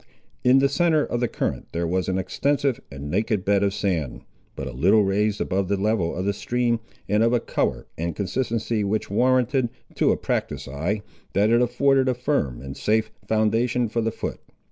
In 0.43 0.57
the 0.57 0.67
centre 0.67 1.05
of 1.05 1.19
the 1.19 1.27
current 1.27 1.67
there 1.73 1.85
was 1.85 2.09
an 2.09 2.17
extensive 2.17 2.81
and 2.91 3.11
naked 3.11 3.45
bed 3.45 3.61
of 3.61 3.71
sand, 3.71 4.21
but 4.55 4.65
a 4.67 4.71
little 4.73 5.03
raised 5.03 5.39
above 5.39 5.67
the 5.67 5.77
level 5.77 6.15
of 6.15 6.25
the 6.25 6.33
stream 6.33 6.79
and 7.07 7.21
of 7.21 7.33
a 7.33 7.39
colour 7.39 7.85
and 7.99 8.15
consistency 8.15 8.83
which 8.83 9.11
warranted, 9.11 9.69
to 9.93 10.11
a 10.11 10.17
practised 10.17 10.67
eye, 10.67 11.03
that 11.33 11.51
it 11.51 11.61
afforded 11.61 12.09
a 12.09 12.15
firm 12.15 12.63
and 12.63 12.77
safe 12.77 13.11
foundation 13.27 13.89
for 13.89 14.01
the 14.01 14.09
foot. 14.09 14.39